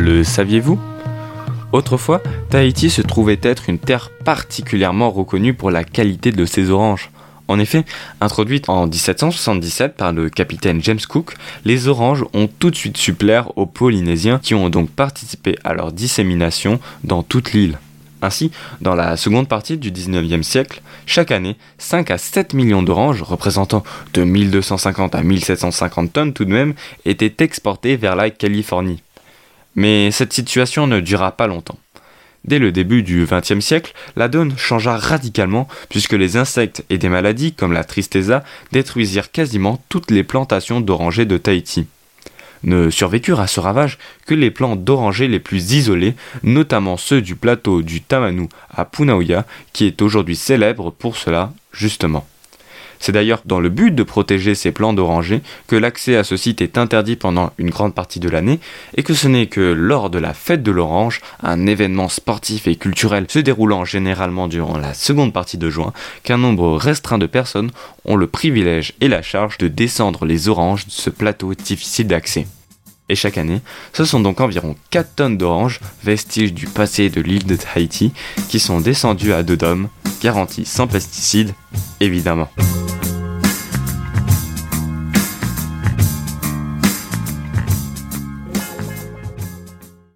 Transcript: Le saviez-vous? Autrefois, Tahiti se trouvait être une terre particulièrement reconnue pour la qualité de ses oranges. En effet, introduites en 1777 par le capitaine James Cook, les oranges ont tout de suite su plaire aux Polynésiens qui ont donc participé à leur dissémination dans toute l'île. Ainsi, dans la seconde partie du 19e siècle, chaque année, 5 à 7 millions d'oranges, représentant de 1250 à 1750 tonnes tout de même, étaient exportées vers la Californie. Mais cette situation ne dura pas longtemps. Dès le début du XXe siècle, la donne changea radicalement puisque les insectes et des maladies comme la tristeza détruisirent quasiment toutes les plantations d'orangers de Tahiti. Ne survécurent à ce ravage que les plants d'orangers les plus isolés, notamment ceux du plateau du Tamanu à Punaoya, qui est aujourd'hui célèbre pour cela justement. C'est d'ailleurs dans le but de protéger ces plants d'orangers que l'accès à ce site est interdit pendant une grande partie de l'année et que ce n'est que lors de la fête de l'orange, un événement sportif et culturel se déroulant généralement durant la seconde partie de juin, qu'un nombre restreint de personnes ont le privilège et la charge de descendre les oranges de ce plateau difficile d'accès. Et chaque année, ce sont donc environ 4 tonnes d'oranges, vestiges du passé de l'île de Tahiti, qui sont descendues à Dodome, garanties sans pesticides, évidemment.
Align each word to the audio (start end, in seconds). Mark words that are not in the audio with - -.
Le 0.00 0.24
saviez-vous? 0.24 0.80
Autrefois, 1.72 2.22
Tahiti 2.48 2.88
se 2.88 3.02
trouvait 3.02 3.38
être 3.42 3.68
une 3.68 3.78
terre 3.78 4.08
particulièrement 4.24 5.10
reconnue 5.10 5.52
pour 5.52 5.70
la 5.70 5.84
qualité 5.84 6.32
de 6.32 6.46
ses 6.46 6.70
oranges. 6.70 7.10
En 7.48 7.58
effet, 7.58 7.84
introduites 8.22 8.70
en 8.70 8.86
1777 8.86 9.96
par 9.96 10.14
le 10.14 10.30
capitaine 10.30 10.82
James 10.82 11.00
Cook, 11.06 11.34
les 11.66 11.86
oranges 11.86 12.24
ont 12.32 12.48
tout 12.48 12.70
de 12.70 12.76
suite 12.76 12.96
su 12.96 13.12
plaire 13.12 13.58
aux 13.58 13.66
Polynésiens 13.66 14.40
qui 14.42 14.54
ont 14.54 14.70
donc 14.70 14.88
participé 14.88 15.58
à 15.64 15.74
leur 15.74 15.92
dissémination 15.92 16.80
dans 17.04 17.22
toute 17.22 17.52
l'île. 17.52 17.76
Ainsi, 18.22 18.52
dans 18.80 18.94
la 18.94 19.18
seconde 19.18 19.48
partie 19.48 19.76
du 19.76 19.92
19e 19.92 20.42
siècle, 20.42 20.80
chaque 21.04 21.30
année, 21.30 21.56
5 21.76 22.10
à 22.10 22.16
7 22.16 22.54
millions 22.54 22.82
d'oranges, 22.82 23.20
représentant 23.20 23.84
de 24.14 24.24
1250 24.24 25.14
à 25.14 25.22
1750 25.22 26.10
tonnes 26.10 26.32
tout 26.32 26.46
de 26.46 26.52
même, 26.52 26.72
étaient 27.04 27.44
exportées 27.44 27.96
vers 27.96 28.16
la 28.16 28.30
Californie. 28.30 29.02
Mais 29.76 30.10
cette 30.10 30.32
situation 30.32 30.86
ne 30.86 31.00
dura 31.00 31.32
pas 31.32 31.46
longtemps. 31.46 31.78
Dès 32.44 32.58
le 32.58 32.72
début 32.72 33.02
du 33.02 33.26
XXe 33.26 33.60
siècle, 33.60 33.92
la 34.16 34.28
donne 34.28 34.56
changea 34.56 34.96
radicalement 34.96 35.68
puisque 35.88 36.14
les 36.14 36.36
insectes 36.36 36.84
et 36.88 36.98
des 36.98 37.10
maladies 37.10 37.52
comme 37.52 37.72
la 37.72 37.84
tristeza 37.84 38.42
détruisirent 38.72 39.30
quasiment 39.30 39.82
toutes 39.88 40.10
les 40.10 40.24
plantations 40.24 40.80
d'orangers 40.80 41.26
de 41.26 41.36
Tahiti. 41.36 41.86
Ne 42.62 42.90
survécurent 42.90 43.40
à 43.40 43.46
ce 43.46 43.60
ravage 43.60 43.98
que 44.26 44.34
les 44.34 44.50
plants 44.50 44.76
d'orangers 44.76 45.28
les 45.28 45.40
plus 45.40 45.72
isolés, 45.72 46.14
notamment 46.42 46.96
ceux 46.96 47.22
du 47.22 47.34
plateau 47.34 47.82
du 47.82 48.02
Tamanu 48.02 48.48
à 48.70 48.84
Punaoya, 48.84 49.46
qui 49.72 49.86
est 49.86 50.02
aujourd'hui 50.02 50.36
célèbre 50.36 50.90
pour 50.90 51.16
cela 51.16 51.52
justement. 51.72 52.26
C'est 53.00 53.12
d'ailleurs 53.12 53.40
dans 53.46 53.60
le 53.60 53.70
but 53.70 53.94
de 53.94 54.02
protéger 54.02 54.54
ces 54.54 54.72
plants 54.72 54.92
d'orangers 54.92 55.40
que 55.66 55.74
l'accès 55.74 56.16
à 56.16 56.22
ce 56.22 56.36
site 56.36 56.60
est 56.60 56.78
interdit 56.78 57.16
pendant 57.16 57.52
une 57.58 57.70
grande 57.70 57.94
partie 57.94 58.20
de 58.20 58.28
l'année 58.28 58.60
et 58.96 59.02
que 59.02 59.14
ce 59.14 59.26
n'est 59.26 59.46
que 59.46 59.60
lors 59.60 60.10
de 60.10 60.18
la 60.18 60.34
fête 60.34 60.62
de 60.62 60.70
l'orange, 60.70 61.20
un 61.42 61.66
événement 61.66 62.08
sportif 62.10 62.68
et 62.68 62.76
culturel 62.76 63.24
se 63.28 63.38
déroulant 63.38 63.84
généralement 63.84 64.48
durant 64.48 64.76
la 64.76 64.94
seconde 64.94 65.32
partie 65.32 65.58
de 65.58 65.70
juin, 65.70 65.92
qu'un 66.22 66.38
nombre 66.38 66.76
restreint 66.76 67.18
de 67.18 67.26
personnes 67.26 67.70
ont 68.04 68.16
le 68.16 68.26
privilège 68.26 68.92
et 69.00 69.08
la 69.08 69.22
charge 69.22 69.56
de 69.58 69.68
descendre 69.68 70.26
les 70.26 70.48
oranges 70.48 70.86
de 70.86 70.92
ce 70.92 71.08
plateau 71.08 71.54
difficile 71.54 72.06
d'accès. 72.06 72.46
Et 73.08 73.16
chaque 73.16 73.38
année, 73.38 73.60
ce 73.92 74.04
sont 74.04 74.20
donc 74.20 74.40
environ 74.40 74.76
4 74.90 75.16
tonnes 75.16 75.36
d'oranges, 75.36 75.80
vestiges 76.04 76.54
du 76.54 76.66
passé 76.66 77.10
de 77.10 77.20
l'île 77.20 77.44
de 77.44 77.56
Tahiti, 77.56 78.12
qui 78.48 78.60
sont 78.60 78.80
descendues 78.80 79.32
à 79.32 79.42
Dodome, 79.42 79.88
garanties 80.22 80.64
sans 80.64 80.86
pesticides, 80.86 81.52
évidemment. 81.98 82.48